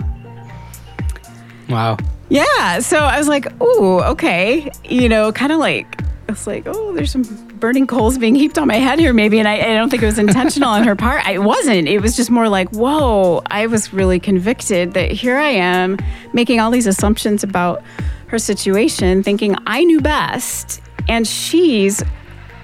Wow. 1.68 1.96
Yeah. 2.28 2.80
So 2.80 2.98
I 2.98 3.18
was 3.18 3.28
like, 3.28 3.60
ooh, 3.62 4.00
okay. 4.00 4.70
You 4.84 5.08
know, 5.08 5.32
kind 5.32 5.52
of 5.52 5.58
like, 5.58 6.00
I 6.28 6.32
was 6.32 6.46
like, 6.46 6.64
oh, 6.66 6.92
there's 6.94 7.10
some 7.10 7.22
burning 7.60 7.86
coals 7.86 8.18
being 8.18 8.34
heaped 8.34 8.58
on 8.58 8.66
my 8.66 8.76
head 8.76 8.98
here, 8.98 9.12
maybe. 9.12 9.38
And 9.38 9.46
I, 9.46 9.56
I 9.56 9.74
don't 9.74 9.90
think 9.90 10.02
it 10.02 10.06
was 10.06 10.18
intentional 10.18 10.68
on 10.68 10.84
her 10.84 10.96
part. 10.96 11.26
It 11.26 11.42
wasn't. 11.42 11.86
It 11.86 12.00
was 12.00 12.16
just 12.16 12.30
more 12.30 12.48
like, 12.48 12.68
whoa, 12.70 13.42
I 13.46 13.66
was 13.66 13.92
really 13.92 14.18
convicted 14.18 14.94
that 14.94 15.12
here 15.12 15.36
I 15.36 15.50
am 15.50 15.98
making 16.32 16.60
all 16.60 16.70
these 16.70 16.86
assumptions 16.86 17.42
about 17.42 17.82
her 18.28 18.38
situation, 18.38 19.22
thinking 19.22 19.54
I 19.66 19.84
knew 19.84 20.00
best. 20.00 20.80
And 21.08 21.26
she's 21.26 22.02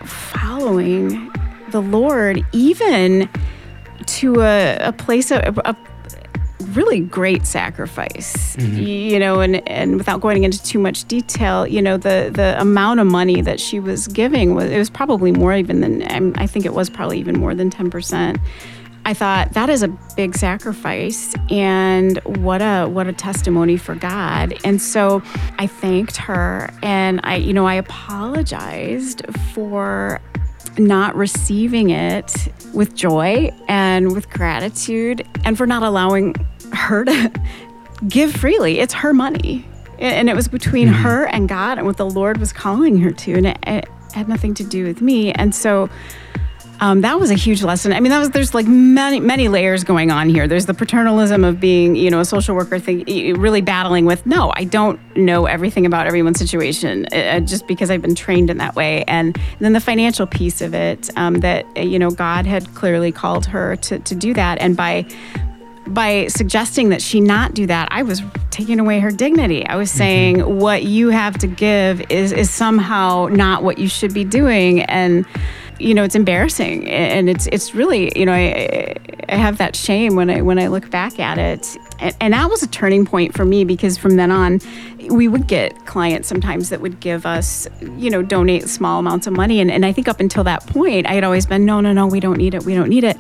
following 0.05 1.31
the 1.71 1.81
Lord, 1.81 2.45
even 2.53 3.29
to 4.07 4.41
a, 4.41 4.77
a 4.79 4.93
place, 4.93 5.31
of, 5.31 5.59
a, 5.59 5.77
really 6.73 7.01
great 7.01 7.47
sacrifice 7.47 8.57
mm-hmm. 8.57 8.77
you 8.77 9.19
know 9.19 9.41
and 9.41 9.67
and 9.69 9.97
without 9.97 10.21
going 10.21 10.45
into 10.45 10.63
too 10.63 10.79
much 10.79 11.05
detail 11.05 11.67
you 11.67 11.83
know 11.83 11.97
the 11.97 12.31
the 12.33 12.61
amount 12.61 13.01
of 13.01 13.07
money 13.07 13.41
that 13.41 13.61
she 13.61 13.81
was 13.81 14.09
giving 14.09 14.55
was 14.55 14.71
it 14.71 14.79
was 14.79 14.91
probably 14.91 15.33
more 15.33 15.55
even 15.55 15.81
than 15.81 16.37
i 16.39 16.47
think 16.47 16.65
it 16.65 16.75
was 16.75 16.89
probably 16.91 17.19
even 17.19 17.39
more 17.39 17.55
than 17.55 17.71
10% 17.71 18.41
I 19.05 19.15
thought 19.15 19.55
that 19.55 19.71
is 19.71 19.83
a 19.83 19.89
big 20.15 20.37
sacrifice 20.37 21.35
and 21.49 22.19
what 22.45 22.61
a 22.61 22.87
what 22.87 23.07
a 23.07 23.13
testimony 23.13 23.77
for 23.77 23.95
God. 23.95 24.55
And 24.63 24.81
so 24.81 25.23
I 25.59 25.67
thanked 25.67 26.17
her 26.19 26.71
and 26.83 27.21
I 27.25 27.37
you 27.37 27.53
know 27.53 27.67
I 27.67 27.75
apologized 27.75 29.23
for 29.55 30.21
not 30.79 31.17
receiving 31.17 31.91
it 31.91 32.49
with 32.75 32.95
joy 32.95 33.51
and 33.69 34.13
with 34.13 34.29
gratitude 34.31 35.27
and 35.45 35.57
for 35.57 35.67
not 35.67 35.83
allowing 35.83 36.35
her 36.73 37.05
to 37.05 37.33
give 38.09 38.33
freely. 38.33 38.81
It's 38.81 38.95
her 38.95 39.13
money. 39.13 39.67
And 39.99 40.31
it 40.31 40.37
was 40.37 40.49
between 40.49 40.89
mm-hmm. 40.89 41.03
her 41.03 41.27
and 41.27 41.49
God 41.49 41.77
and 41.77 41.87
what 41.87 41.99
the 41.99 42.09
Lord 42.09 42.39
was 42.39 42.53
calling 42.53 42.99
her 43.01 43.11
to. 43.11 43.35
And 43.35 43.47
it, 43.47 43.59
it 43.67 43.89
had 44.15 44.29
nothing 44.29 44.55
to 44.55 44.65
do 44.65 44.85
with 44.85 45.03
me. 45.03 45.33
And 45.33 45.55
so 45.55 45.91
um, 46.81 47.03
that 47.03 47.21
was 47.21 47.31
a 47.31 47.35
huge 47.35 47.63
lesson. 47.63 47.93
I 47.93 48.01
mean, 48.01 48.11
that 48.11 48.19
was 48.19 48.31
there's 48.31 48.55
like 48.55 48.67
many 48.67 49.21
many 49.21 49.49
layers 49.49 49.85
going 49.85 50.11
on 50.11 50.31
here. 50.31 50.49
There's 50.49 50.65
the 50.65 50.73
paternalism 50.73 51.45
of 51.45 51.61
being, 51.61 51.95
you 51.95 52.11
know, 52.11 52.21
a 52.21 52.25
social 52.25 52.57
worker 52.57 52.79
thing, 52.79 53.05
really 53.39 53.61
battling 53.61 54.07
with. 54.07 54.25
No, 54.25 54.51
I 54.57 54.65
don't 54.65 54.99
know 55.15 55.45
everything 55.45 55.85
about 55.85 56.07
everyone's 56.07 56.39
situation, 56.39 57.07
uh, 57.13 57.41
just 57.41 57.67
because 57.67 57.91
I've 57.91 58.01
been 58.01 58.15
trained 58.15 58.49
in 58.49 58.57
that 58.59 58.77
way. 58.77 59.05
And 59.05 59.39
then 59.59 59.75
the 59.75 59.81
financial 59.81 60.27
piece 60.27 60.63
of 60.63 60.75
it, 60.75 61.11
um, 61.17 61.41
that 61.41 61.67
you 61.77 61.99
know, 61.99 62.11
God 62.11 62.47
had 62.47 62.75
clearly 62.75 63.13
called 63.13 63.45
her 63.47 63.77
to 63.77 63.99
to 63.99 64.15
do 64.15 64.33
that, 64.33 64.59
and 64.59 64.75
by 64.75 65.05
by 65.93 66.29
suggesting 66.29 66.91
that 66.91 67.03
she 67.03 67.21
not 67.21 67.55
do 67.55 67.67
that, 67.67 67.89
I 67.91 68.03
was 68.03 68.23
taking 68.51 68.81
away 68.81 69.01
her 69.01 69.11
dignity. 69.11 69.67
I 69.67 69.77
was 69.77 69.91
saying 69.91 70.37
mm-hmm. 70.37 70.59
what 70.59 70.85
you 70.85 71.09
have 71.11 71.39
to 71.39 71.47
give 71.47 72.03
is 72.11 72.33
is 72.33 72.51
somehow 72.51 73.29
not 73.31 73.63
what 73.63 73.79
you 73.79 73.89
should 73.89 74.15
be 74.15 74.25
doing, 74.25 74.83
and 74.83 75.27
you 75.79 75.95
know 75.95 76.05
it's 76.05 76.15
embarrassing, 76.15 76.89
and 76.89 77.29
it's 77.29 77.47
it's 77.49 77.75
really 77.75 78.13
you 78.19 78.27
know 78.27 78.33
I 78.33 78.95
I 79.29 79.37
have 79.37 79.59
that 79.59 79.77
shame 79.77 80.17
when 80.17 80.31
I 80.31 80.43
when 80.43 80.59
I 80.59 80.69
look 80.69 80.91
back 80.91 81.19
at 81.19 81.39
it, 81.39 81.77
and, 81.99 82.17
and 82.21 82.35
that 82.35 82.49
was 82.51 82.63
a 82.63 82.69
turning 82.69 83.05
point 83.05 83.35
for 83.35 83.45
me 83.45 83.65
because 83.65 83.99
from 83.99 84.17
then 84.17 84.31
on, 84.31 84.61
we 85.11 85.29
would 85.29 85.47
get 85.47 85.87
clients 85.87 86.29
sometimes 86.29 86.69
that 86.71 86.81
would 86.81 87.01
give 87.01 87.27
us 87.27 87.69
you 87.97 88.11
know 88.11 88.23
donate 88.23 88.69
small 88.69 89.01
amounts 89.01 89.27
of 89.27 89.33
money, 89.33 89.61
and 89.61 89.71
and 89.71 89.85
I 89.85 89.93
think 89.93 90.09
up 90.09 90.21
until 90.21 90.45
that 90.45 90.67
point, 90.67 91.07
I 91.07 91.15
had 91.15 91.25
always 91.25 91.47
been 91.47 91.65
no 91.65 91.81
no 91.81 91.93
no 91.93 92.07
we 92.07 92.21
don't 92.21 92.39
need 92.39 92.55
it. 92.55 92.65
We 92.65 92.75
don't 92.75 92.89
need 92.89 93.05
it 93.05 93.17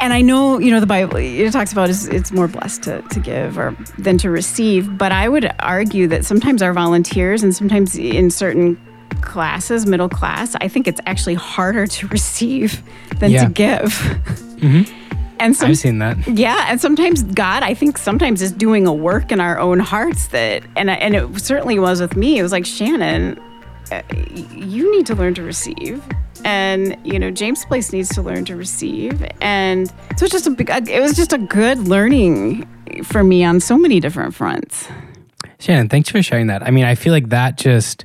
and 0.00 0.12
I 0.12 0.20
know, 0.20 0.58
you 0.58 0.70
know, 0.70 0.80
the 0.80 0.86
Bible 0.86 1.16
it 1.16 1.50
talks 1.52 1.72
about 1.72 1.88
is 1.88 2.06
it's 2.06 2.32
more 2.32 2.48
blessed 2.48 2.82
to, 2.84 3.02
to 3.02 3.20
give 3.20 3.58
or 3.58 3.76
than 3.98 4.18
to 4.18 4.30
receive. 4.30 4.98
But 4.98 5.12
I 5.12 5.28
would 5.28 5.52
argue 5.60 6.06
that 6.08 6.24
sometimes 6.24 6.62
our 6.62 6.72
volunteers 6.72 7.42
and 7.42 7.54
sometimes 7.54 7.96
in 7.96 8.30
certain 8.30 8.80
classes, 9.22 9.86
middle 9.86 10.08
class, 10.08 10.54
I 10.60 10.68
think 10.68 10.86
it's 10.86 11.00
actually 11.06 11.34
harder 11.34 11.86
to 11.86 12.08
receive 12.08 12.82
than 13.18 13.30
yeah. 13.30 13.44
to 13.44 13.50
give. 13.50 13.92
Mm-hmm. 14.60 14.92
And 15.38 15.54
some, 15.54 15.68
I've 15.68 15.76
seen 15.76 15.98
that. 15.98 16.16
Yeah, 16.26 16.64
and 16.70 16.80
sometimes 16.80 17.22
God, 17.22 17.62
I 17.62 17.74
think 17.74 17.98
sometimes 17.98 18.40
is 18.40 18.52
doing 18.52 18.86
a 18.86 18.92
work 18.92 19.30
in 19.30 19.38
our 19.38 19.58
own 19.58 19.80
hearts 19.80 20.28
that, 20.28 20.64
and 20.76 20.88
and 20.88 21.14
it 21.14 21.40
certainly 21.40 21.78
was 21.78 22.00
with 22.00 22.16
me. 22.16 22.38
It 22.38 22.42
was 22.42 22.52
like 22.52 22.64
Shannon, 22.64 23.38
uh, 23.92 24.00
you 24.54 24.90
need 24.96 25.04
to 25.04 25.14
learn 25.14 25.34
to 25.34 25.42
receive 25.42 26.02
and 26.44 26.96
you 27.04 27.18
know 27.18 27.30
James 27.30 27.64
Place 27.64 27.92
needs 27.92 28.08
to 28.10 28.22
learn 28.22 28.44
to 28.46 28.56
receive, 28.56 29.24
and 29.40 29.88
so 30.16 30.24
it's 30.24 30.32
just 30.32 30.46
a. 30.46 30.92
It 30.92 31.00
was 31.00 31.14
just 31.14 31.32
a 31.32 31.38
good 31.38 31.88
learning 31.88 32.66
for 33.04 33.22
me 33.22 33.44
on 33.44 33.60
so 33.60 33.76
many 33.76 34.00
different 34.00 34.34
fronts. 34.34 34.88
Shannon, 35.58 35.88
thanks 35.88 36.08
for 36.08 36.22
sharing 36.22 36.48
that. 36.48 36.62
I 36.62 36.70
mean, 36.70 36.84
I 36.84 36.94
feel 36.94 37.12
like 37.12 37.30
that 37.30 37.56
just 37.56 38.04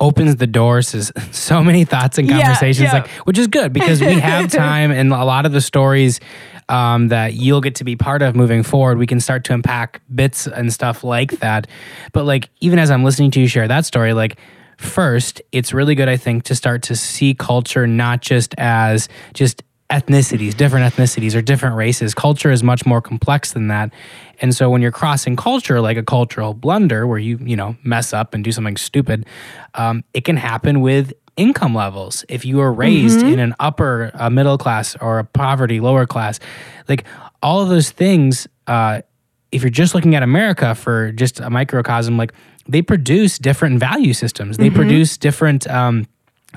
opens 0.00 0.36
the 0.36 0.46
doors 0.46 0.90
to 0.90 1.02
so 1.32 1.62
many 1.62 1.84
thoughts 1.84 2.18
and 2.18 2.28
conversations, 2.28 2.80
yeah, 2.80 2.96
yeah. 2.96 3.02
like 3.02 3.10
which 3.26 3.38
is 3.38 3.46
good 3.46 3.72
because 3.72 4.00
we 4.00 4.14
have 4.14 4.50
time 4.52 4.90
and 4.90 5.12
a 5.12 5.24
lot 5.24 5.46
of 5.46 5.52
the 5.52 5.60
stories. 5.60 6.20
Um, 6.68 7.08
that 7.08 7.34
you'll 7.34 7.60
get 7.60 7.74
to 7.74 7.84
be 7.84 7.96
part 7.96 8.22
of 8.22 8.34
moving 8.34 8.62
forward. 8.62 8.96
We 8.96 9.06
can 9.06 9.20
start 9.20 9.44
to 9.44 9.52
unpack 9.52 10.00
bits 10.14 10.46
and 10.46 10.72
stuff 10.72 11.04
like 11.04 11.32
that. 11.40 11.66
But 12.12 12.24
like 12.24 12.48
even 12.60 12.78
as 12.78 12.90
I'm 12.90 13.04
listening 13.04 13.30
to 13.32 13.40
you 13.40 13.48
share 13.48 13.68
that 13.68 13.84
story, 13.84 14.14
like 14.14 14.38
first, 14.82 15.42
it's 15.52 15.72
really 15.72 15.94
good, 15.94 16.08
I 16.08 16.16
think, 16.16 16.44
to 16.44 16.54
start 16.54 16.82
to 16.84 16.96
see 16.96 17.34
culture 17.34 17.86
not 17.86 18.20
just 18.20 18.54
as 18.58 19.08
just 19.34 19.62
ethnicities, 19.90 20.56
different 20.56 20.92
ethnicities 20.92 21.34
or 21.34 21.42
different 21.42 21.76
races. 21.76 22.14
Culture 22.14 22.50
is 22.50 22.62
much 22.62 22.86
more 22.86 23.02
complex 23.02 23.52
than 23.52 23.68
that. 23.68 23.92
And 24.40 24.54
so 24.54 24.70
when 24.70 24.80
you're 24.80 24.90
crossing 24.90 25.36
culture, 25.36 25.80
like 25.80 25.98
a 25.98 26.02
cultural 26.02 26.54
blunder 26.54 27.06
where 27.06 27.18
you, 27.18 27.38
you 27.42 27.56
know, 27.56 27.76
mess 27.84 28.14
up 28.14 28.32
and 28.32 28.42
do 28.42 28.50
something 28.52 28.78
stupid, 28.78 29.26
um, 29.74 30.02
it 30.14 30.24
can 30.24 30.36
happen 30.36 30.80
with 30.80 31.12
income 31.36 31.74
levels. 31.74 32.24
If 32.28 32.44
you 32.44 32.60
are 32.60 32.72
raised 32.72 33.18
mm-hmm. 33.20 33.34
in 33.34 33.38
an 33.38 33.54
upper 33.60 34.10
uh, 34.14 34.30
middle 34.30 34.56
class 34.56 34.96
or 34.96 35.18
a 35.18 35.24
poverty 35.24 35.80
lower 35.80 36.06
class, 36.06 36.40
like 36.88 37.04
all 37.42 37.60
of 37.60 37.68
those 37.68 37.90
things, 37.90 38.48
uh, 38.66 39.02
if 39.50 39.62
you're 39.62 39.70
just 39.70 39.94
looking 39.94 40.14
at 40.14 40.22
America 40.22 40.74
for 40.74 41.12
just 41.12 41.38
a 41.38 41.50
microcosm, 41.50 42.16
like 42.16 42.32
they 42.68 42.82
produce 42.82 43.38
different 43.38 43.80
value 43.80 44.12
systems. 44.12 44.56
They 44.56 44.68
mm-hmm. 44.68 44.76
produce 44.76 45.16
different 45.16 45.68
um, 45.68 46.06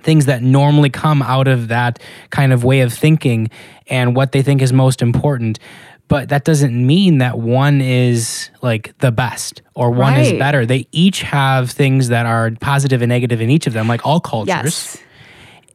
things 0.02 0.26
that 0.26 0.42
normally 0.42 0.90
come 0.90 1.22
out 1.22 1.48
of 1.48 1.70
that 1.70 2.00
kind 2.30 2.54
of 2.54 2.64
way 2.64 2.82
of 2.82 2.94
thinking 2.94 3.50
and 3.88 4.16
what 4.16 4.32
they 4.32 4.42
think 4.42 4.62
is 4.62 4.74
most 4.74 5.02
important. 5.02 5.60
But 6.08 6.30
that 6.30 6.44
doesn't 6.44 6.86
mean 6.86 7.18
that 7.18 7.40
one 7.40 7.82
is 7.82 8.52
like 8.62 8.96
the 9.00 9.12
best 9.12 9.64
or 9.74 9.90
one 9.90 10.14
right. 10.14 10.26
is 10.26 10.34
better. 10.34 10.66
They 10.66 10.88
each 10.92 11.24
have 11.24 11.72
things 11.72 12.10
that 12.10 12.28
are 12.28 12.52
positive 12.62 13.02
and 13.02 13.10
negative 13.10 13.42
in 13.42 13.50
each 13.50 13.66
of 13.66 13.74
them, 13.74 13.88
like 13.88 14.06
all 14.06 14.20
cultures. 14.20 14.48
Yes 14.48 14.98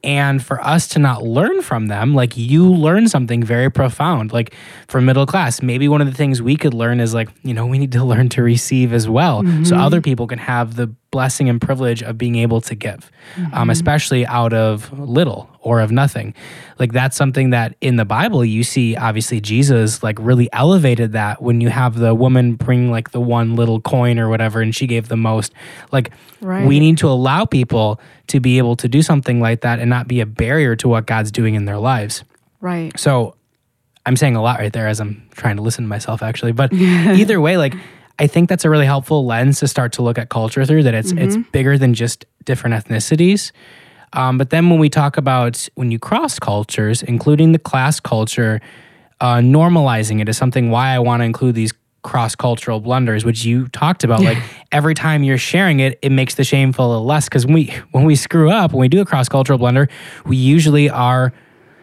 and 0.03 0.45
for 0.45 0.61
us 0.65 0.89
to 0.89 0.99
not 0.99 1.23
learn 1.23 1.63
from 1.63 1.87
them 1.87 2.15
like 2.15 2.37
you 2.37 2.67
learn 2.67 3.09
something 3.09 3.43
very 3.43 3.71
profound 3.71 4.33
like 4.33 4.55
for 4.89 5.01
middle 5.01 5.27
class 5.27 5.63
maybe 5.63 5.89
one 5.89 6.01
of 6.01 6.07
the 6.07 6.15
things 6.15 6.41
we 6.41 6.57
could 6.57 6.75
learn 6.75 7.01
is 7.01 7.15
like 7.15 7.29
you 7.43 7.55
know 7.55 7.67
we 7.67 7.79
need 7.79 7.93
to 7.93 8.05
learn 8.05 8.29
to 8.29 8.43
receive 8.43 8.93
as 8.93 9.09
well 9.09 9.43
mm-hmm. 9.43 9.65
so 9.65 9.77
other 9.77 10.01
people 10.01 10.27
can 10.27 10.39
have 10.39 10.77
the 10.77 10.95
blessing 11.11 11.49
and 11.49 11.61
privilege 11.61 12.03
of 12.03 12.17
being 12.17 12.37
able 12.37 12.61
to 12.61 12.75
give 12.75 13.11
um, 13.37 13.45
mm-hmm. 13.45 13.55
um, 13.55 13.71
especially 13.71 14.25
out 14.27 14.53
of 14.53 14.97
little 14.99 15.51
or 15.61 15.81
of 15.81 15.91
nothing 15.91 16.33
like 16.79 16.93
that's 16.93 17.17
something 17.17 17.51
that 17.51 17.75
in 17.81 17.97
the 17.97 18.05
bible 18.05 18.45
you 18.45 18.63
see 18.63 18.95
obviously 18.97 19.41
jesus 19.41 20.03
like 20.05 20.17
really 20.21 20.49
elevated 20.53 21.13
that 21.13 21.43
when 21.43 21.61
you 21.61 21.69
have 21.69 21.97
the 21.97 22.15
woman 22.15 22.55
bring 22.55 22.91
like 22.93 23.11
the 23.11 23.21
one 23.21 23.57
little 23.57 23.81
coin 23.81 24.19
or 24.21 24.29
whatever 24.29 24.61
and 24.61 24.75
she 24.75 24.87
gave 24.87 25.09
the 25.09 25.17
most 25.17 25.53
like 25.91 26.13
right. 26.41 26.67
we 26.67 26.79
need 26.79 26.97
to 26.97 27.09
allow 27.09 27.45
people 27.45 28.01
to 28.29 28.39
be 28.39 28.59
able 28.59 28.77
to 28.77 28.89
do 28.89 29.03
something 29.03 29.41
like 29.41 29.63
that 29.63 29.81
and 29.81 29.91
not 29.91 30.07
be 30.07 30.21
a 30.21 30.27
barrier 30.27 30.77
to 30.77 30.89
what 30.89 31.07
god's 31.07 31.33
doing 31.33 31.57
in 31.57 31.65
their 31.65 31.79
lives 31.79 32.23
right 32.61 32.99
so 32.99 33.35
i'm 34.07 34.17
saying 34.17 34.37
a 34.37 34.43
lot 34.43 34.61
right 34.61 34.73
there 34.73 34.87
as 34.87 35.01
i'm 35.01 35.29
trying 35.33 35.57
to 35.57 35.63
listen 35.63 35.83
to 35.83 35.89
myself 35.89 36.23
actually 36.23 36.53
but 36.53 36.73
either 36.75 37.41
way 37.41 37.57
like 37.57 37.75
I 38.21 38.27
think 38.27 38.51
that's 38.51 38.67
a 38.67 38.71
really 38.71 38.85
helpful 38.85 39.25
lens 39.25 39.61
to 39.61 39.69
start 39.69 39.93
to 39.95 40.03
look 40.03 40.19
at 40.19 40.29
culture 40.29 40.67
through. 40.67 40.83
That 40.83 40.95
it's 40.95 41.13
mm-hmm. 41.13 41.25
it's 41.25 41.51
bigger 41.51 41.79
than 41.79 41.95
just 41.95 42.27
different 42.45 42.75
ethnicities. 42.75 43.51
Um, 44.13 44.39
but 44.39 44.51
then 44.51 44.69
when 44.71 44.79
we 44.79 44.91
talk 44.91 45.17
about 45.17 45.69
when 45.75 45.91
you 45.91 45.99
cross 45.99 46.39
cultures, 46.39 47.03
including 47.03 47.53
the 47.53 47.59
class 47.59 47.99
culture, 47.99 48.61
uh, 49.21 49.37
normalizing 49.37 50.21
it 50.21 50.29
is 50.29 50.37
something 50.37 50.71
why 50.71 50.91
I 50.91 50.99
want 50.99 51.21
to 51.21 51.25
include 51.25 51.55
these 51.55 51.73
cross 52.03 52.35
cultural 52.35 52.81
blunders, 52.81 53.25
which 53.25 53.45
you 53.45 53.69
talked 53.69 54.05
about. 54.05 54.21
like 54.21 54.39
every 54.73 54.95
time 54.95 55.23
you're 55.23 55.39
sharing 55.39 55.81
it, 55.81 55.99
it 56.03 56.11
makes 56.11 56.35
the 56.35 56.45
shame 56.45 56.73
feel 56.73 56.87
a 56.87 56.91
little 56.91 57.07
less 57.07 57.27
because 57.27 57.47
when 57.47 57.55
we 57.55 57.75
when 57.93 58.05
we 58.05 58.17
screw 58.17 58.51
up, 58.51 58.73
when 58.73 58.81
we 58.81 58.89
do 58.89 59.01
a 59.01 59.07
cross 59.07 59.29
cultural 59.29 59.59
blunder, 59.59 59.89
we 60.27 60.37
usually 60.37 60.91
are 60.91 61.33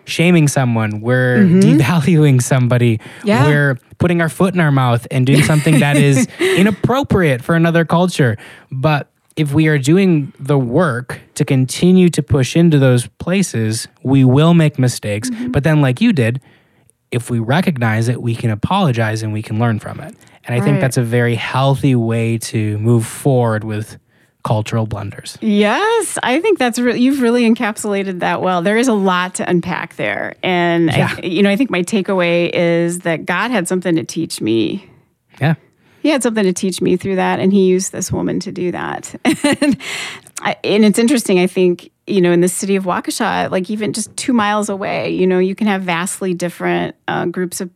shaming 0.07 0.47
someone, 0.47 1.01
we're 1.01 1.39
mm-hmm. 1.39 1.59
devaluing 1.59 2.41
somebody, 2.41 2.99
yeah. 3.23 3.45
we're 3.45 3.79
putting 3.97 4.21
our 4.21 4.29
foot 4.29 4.53
in 4.53 4.59
our 4.59 4.71
mouth 4.71 5.05
and 5.11 5.25
doing 5.25 5.43
something 5.43 5.79
that 5.79 5.97
is 5.97 6.27
inappropriate 6.39 7.43
for 7.43 7.55
another 7.55 7.85
culture. 7.85 8.37
But 8.71 9.09
if 9.35 9.53
we 9.53 9.67
are 9.67 9.77
doing 9.77 10.33
the 10.39 10.57
work 10.57 11.21
to 11.35 11.45
continue 11.45 12.09
to 12.09 12.23
push 12.23 12.55
into 12.55 12.79
those 12.79 13.07
places, 13.19 13.87
we 14.01 14.23
will 14.23 14.53
make 14.53 14.79
mistakes. 14.79 15.29
Mm-hmm. 15.29 15.51
But 15.51 15.63
then, 15.63 15.81
like 15.81 16.01
you 16.01 16.11
did, 16.11 16.41
if 17.11 17.29
we 17.29 17.39
recognize 17.39 18.07
it, 18.07 18.21
we 18.21 18.35
can 18.35 18.49
apologize 18.49 19.21
and 19.21 19.31
we 19.31 19.41
can 19.41 19.59
learn 19.59 19.79
from 19.79 19.99
it. 19.99 20.15
And 20.45 20.55
I 20.55 20.59
right. 20.59 20.63
think 20.63 20.81
that's 20.81 20.97
a 20.97 21.03
very 21.03 21.35
healthy 21.35 21.95
way 21.95 22.37
to 22.39 22.77
move 22.79 23.05
forward 23.05 23.63
with 23.63 23.97
cultural 24.43 24.85
blunders. 24.85 25.37
Yes, 25.41 26.17
I 26.23 26.39
think 26.39 26.59
that's 26.59 26.79
re- 26.79 26.97
you've 26.97 27.21
really 27.21 27.49
encapsulated 27.49 28.19
that 28.19 28.41
well. 28.41 28.61
There 28.61 28.77
is 28.77 28.87
a 28.87 28.93
lot 28.93 29.35
to 29.35 29.49
unpack 29.49 29.95
there, 29.95 30.35
and 30.43 30.89
yeah. 30.89 31.15
I, 31.17 31.25
you 31.25 31.43
know, 31.43 31.49
I 31.49 31.55
think 31.55 31.69
my 31.69 31.83
takeaway 31.83 32.49
is 32.53 32.99
that 32.99 33.25
God 33.25 33.51
had 33.51 33.67
something 33.67 33.95
to 33.95 34.03
teach 34.03 34.41
me. 34.41 34.89
Yeah, 35.41 35.55
He 36.01 36.09
had 36.09 36.23
something 36.23 36.43
to 36.43 36.53
teach 36.53 36.81
me 36.81 36.97
through 36.97 37.15
that, 37.17 37.39
and 37.39 37.51
He 37.51 37.67
used 37.67 37.91
this 37.91 38.11
woman 38.11 38.39
to 38.41 38.51
do 38.51 38.71
that. 38.71 39.13
and, 39.25 39.77
I, 40.41 40.55
and 40.63 40.85
it's 40.85 40.99
interesting. 40.99 41.39
I 41.39 41.47
think 41.47 41.91
you 42.07 42.21
know, 42.21 42.31
in 42.31 42.39
the 42.39 42.47
city 42.47 42.77
of 42.77 42.85
Waukesha, 42.85 43.51
like 43.51 43.69
even 43.69 43.91
just 43.91 44.15
two 44.15 44.31
miles 44.31 44.69
away, 44.69 45.09
you 45.09 45.27
know, 45.27 45.39
you 45.39 45.55
can 45.55 45.67
have 45.67 45.81
vastly 45.81 46.33
different 46.33 46.95
uh, 47.07 47.25
groups 47.25 47.59
of 47.59 47.69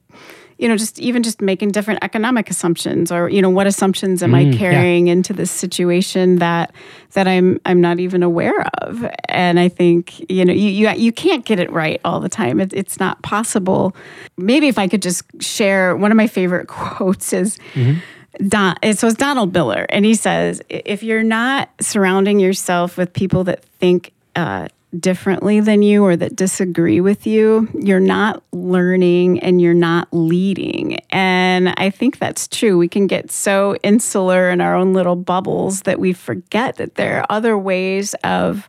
you 0.62 0.68
know, 0.68 0.78
just 0.78 1.00
even 1.00 1.24
just 1.24 1.42
making 1.42 1.72
different 1.72 2.04
economic 2.04 2.52
assumptions 2.52 3.12
or, 3.12 3.28
you 3.28 3.42
know, 3.42 3.50
what 3.50 3.66
assumptions 3.66 4.22
am 4.22 4.34
mm, 4.34 4.54
I 4.54 4.58
carrying 4.58 5.08
yeah. 5.08 5.14
into 5.14 5.34
this 5.34 5.50
situation 5.50 6.36
that 6.36 6.72
that 7.14 7.28
I'm 7.28 7.60
I'm 7.66 7.82
not 7.82 8.00
even 8.00 8.22
aware 8.22 8.62
of. 8.84 9.04
And 9.28 9.60
I 9.60 9.70
think, 9.70 10.30
you 10.32 10.46
know, 10.46 10.54
you 10.54 10.70
you, 10.70 10.90
you 10.92 11.12
can't 11.12 11.44
get 11.46 11.60
it 11.60 11.72
right 11.72 12.00
all 12.06 12.20
the 12.20 12.30
time. 12.30 12.60
It, 12.60 12.74
it's 12.74 13.00
not 13.00 13.24
possible. 13.24 13.96
Maybe 14.38 14.68
if 14.68 14.78
I 14.78 14.88
could 14.88 15.02
just 15.02 15.24
share 15.42 15.98
one 15.98 16.12
of 16.12 16.16
my 16.16 16.28
favorite 16.28 16.68
quotes 16.68 17.34
is 17.34 17.58
mm-hmm. 17.74 18.00
Don, 18.48 18.76
so 18.94 19.08
it's 19.08 19.18
Donald 19.18 19.54
Miller, 19.54 19.86
and 19.90 20.06
he 20.06 20.16
says, 20.16 20.62
if 20.70 21.04
you're 21.04 21.24
not 21.24 21.70
surrounding 21.82 22.40
yourself 22.40 22.98
with 22.98 23.12
people 23.12 23.44
that 23.46 23.66
think 23.66 24.14
uh, 24.38 24.70
differently 25.00 25.60
than 25.60 25.82
you 25.82 26.04
or 26.04 26.16
that 26.16 26.36
disagree 26.36 27.00
with 27.00 27.26
you, 27.26 27.70
you're 27.74 28.00
not 28.00 28.44
learning 28.52 29.40
and 29.40 29.62
you're 29.62 29.74
not 29.74 30.08
leading. 30.12 31.00
And 31.10 31.70
I 31.78 31.90
think 31.90 32.20
that's 32.20 32.48
true. 32.48 32.78
We 32.78 32.88
can 32.88 33.08
get 33.08 33.32
so 33.32 33.76
insular 33.84 34.50
in 34.50 34.62
our 34.62 34.76
own 34.76 34.94
little 34.94 35.16
bubbles 35.16 35.82
that 35.84 36.00
we 36.00 36.14
forget 36.14 36.76
that 36.78 36.96
there 36.96 37.20
are 37.20 37.26
other 37.30 37.58
ways 37.58 38.14
of 38.24 38.68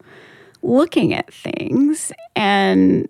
looking 0.63 1.13
at 1.13 1.33
things. 1.33 2.13
And, 2.37 3.09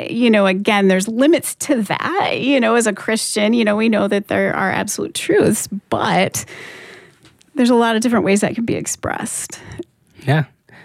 you 0.00 0.30
know, 0.30 0.46
again, 0.46 0.88
there's 0.88 1.08
limits 1.08 1.54
to 1.56 1.82
that. 1.82 2.40
You 2.40 2.60
know, 2.60 2.76
as 2.76 2.86
a 2.86 2.94
Christian, 2.94 3.52
you 3.52 3.64
know, 3.64 3.76
we 3.76 3.90
know 3.90 4.08
that 4.08 4.28
there 4.28 4.54
are 4.54 4.70
absolute 4.70 5.14
truths, 5.14 5.68
but 5.90 6.46
there's 7.54 7.70
a 7.70 7.74
lot 7.74 7.94
of 7.94 8.02
different 8.02 8.24
ways 8.24 8.40
that 8.40 8.54
can 8.54 8.64
be 8.64 8.74
expressed. 8.74 9.60
Yeah. 10.24 10.44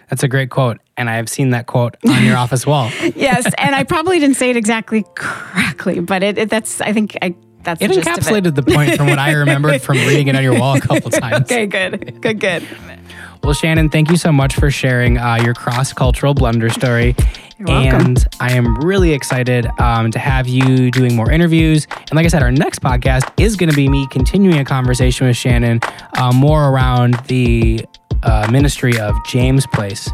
That's 0.09 0.23
a 0.23 0.27
great 0.27 0.49
quote. 0.49 0.79
And 0.95 1.09
I 1.09 1.15
have 1.15 1.29
seen 1.29 1.51
that 1.51 1.67
quote 1.67 1.97
on 2.07 2.23
your 2.23 2.37
office 2.37 2.65
wall. 2.65 2.89
yes. 3.15 3.45
And 3.57 3.75
I 3.75 3.83
probably 3.83 4.19
didn't 4.19 4.37
say 4.37 4.49
it 4.49 4.57
exactly 4.57 5.05
correctly, 5.15 5.99
but 5.99 6.23
it, 6.23 6.37
it, 6.37 6.49
that's, 6.49 6.81
I 6.81 6.93
think 6.93 7.17
I 7.21 7.35
that's 7.63 7.81
It 7.81 7.89
the 7.89 7.95
gist 7.95 8.07
of 8.07 8.13
encapsulated 8.15 8.55
the 8.55 8.63
point 8.63 8.95
from 8.95 9.07
what 9.07 9.19
I 9.19 9.33
remembered 9.33 9.81
from 9.81 9.97
reading 10.07 10.29
it 10.29 10.35
on 10.35 10.43
your 10.43 10.57
wall 10.57 10.77
a 10.77 10.81
couple 10.81 11.11
times. 11.11 11.51
Okay, 11.51 11.65
good, 11.67 12.21
good, 12.21 12.39
good. 12.39 12.63
Well, 13.43 13.53
Shannon, 13.53 13.89
thank 13.89 14.09
you 14.09 14.17
so 14.17 14.31
much 14.31 14.55
for 14.55 14.71
sharing 14.71 15.17
uh, 15.17 15.39
your 15.43 15.53
cross 15.53 15.91
cultural 15.93 16.33
blunder 16.33 16.69
story. 16.69 17.15
And 17.67 18.25
I 18.39 18.53
am 18.53 18.77
really 18.77 19.13
excited 19.13 19.65
um, 19.79 20.11
to 20.11 20.19
have 20.19 20.47
you 20.47 20.91
doing 20.91 21.15
more 21.15 21.31
interviews. 21.31 21.87
And 21.91 22.13
like 22.13 22.25
I 22.25 22.29
said, 22.29 22.43
our 22.43 22.51
next 22.51 22.81
podcast 22.81 23.31
is 23.41 23.55
going 23.55 23.69
to 23.69 23.75
be 23.75 23.89
me 23.89 24.07
continuing 24.07 24.59
a 24.59 24.65
conversation 24.65 25.27
with 25.27 25.37
Shannon 25.37 25.79
uh, 26.17 26.31
more 26.31 26.69
around 26.69 27.15
the 27.25 27.85
uh, 28.23 28.47
ministry 28.51 28.99
of 28.99 29.15
James 29.25 29.65
Place. 29.67 30.09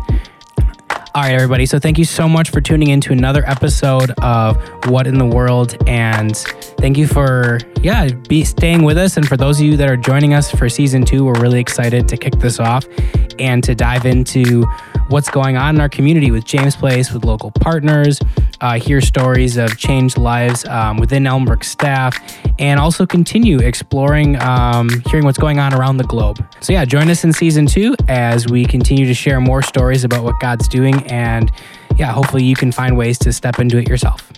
All 1.16 1.22
right, 1.22 1.34
everybody. 1.34 1.68
So 1.68 1.78
thank 1.78 2.00
you 2.00 2.06
so 2.06 2.28
much 2.28 2.50
for 2.50 2.60
tuning 2.60 2.90
in 2.90 3.00
to 3.02 3.14
another 3.14 3.44
episode 3.48 4.10
of 4.24 4.58
What 4.90 5.06
in 5.06 5.20
the 5.20 5.28
World, 5.28 5.78
and 5.88 6.36
thank 6.36 6.98
you 6.98 7.06
for 7.06 7.60
yeah 7.84 8.10
be 8.28 8.44
staying 8.44 8.82
with 8.82 8.98
us. 8.98 9.16
And 9.16 9.28
for 9.28 9.38
those 9.38 9.60
of 9.60 9.66
you 9.68 9.78
that 9.78 9.88
are 9.88 9.96
joining 9.96 10.34
us 10.34 10.50
for 10.50 10.70
season 10.70 11.06
two, 11.06 11.26
we're 11.26 11.40
really 11.40 11.60
excited 11.60 12.08
to 12.08 12.18
kick 12.18 12.40
this 12.40 12.60
off 12.60 12.88
and 13.38 13.64
to 13.64 13.76
dive 13.76 14.08
into 14.08 14.64
what's 15.10 15.30
going 15.30 15.56
on 15.56 15.76
in 15.76 15.82
our 15.82 15.90
community 15.90 16.32
with 16.32 16.46
James 16.46 16.76
Place, 16.76 17.12
with 17.12 17.24
local 17.26 17.52
partners, 17.52 18.20
uh, 18.62 18.80
hear 18.80 19.02
stories 19.02 19.58
of 19.58 19.78
changed 19.78 20.18
lives 20.18 20.66
um, 20.66 20.98
within 20.98 21.24
Elmbrook 21.24 21.64
staff, 21.64 22.18
and 22.60 22.80
also 22.80 23.06
continue 23.06 23.60
exploring, 23.60 24.42
um, 24.42 24.90
hearing 25.08 25.26
what's 25.26 25.38
going 25.38 25.60
on 25.60 25.74
around 25.74 25.98
the 25.98 26.04
globe. 26.04 26.46
So, 26.62 26.74
yeah, 26.74 26.86
join 26.86 27.10
us 27.10 27.24
in 27.24 27.34
season 27.34 27.66
two 27.66 27.96
as 28.08 28.48
we 28.48 28.66
continue 28.66 29.06
to 29.06 29.14
share 29.14 29.40
more 29.40 29.62
stories 29.62 30.04
about 30.04 30.24
what 30.24 30.40
God's 30.40 30.68
doing. 30.68 31.06
And 31.08 31.52
yeah, 31.98 32.12
hopefully 32.12 32.44
you 32.44 32.56
can 32.56 32.72
find 32.72 32.98
ways 32.98 33.18
to 33.20 33.34
step 33.34 33.60
into 33.60 33.78
it 33.78 33.88
yourself. 33.88 34.32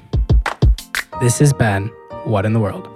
This 1.21 1.39
has 1.39 1.53
been 1.53 1.87
What 2.25 2.45
in 2.45 2.53
the 2.53 2.59
World. 2.59 2.94